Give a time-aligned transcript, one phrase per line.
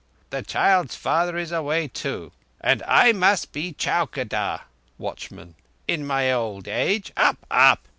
[0.31, 4.61] The child's father is away too, and I must be chowkedar
[4.97, 5.53] (watchman)
[5.87, 7.11] in my old age.
[7.15, 7.45] Up!
[7.51, 7.87] Up!